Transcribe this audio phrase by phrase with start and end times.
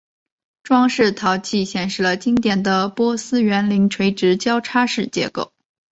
[0.63, 5.53] 装饰陶器显示了经典的波斯园林垂直交叉式结构。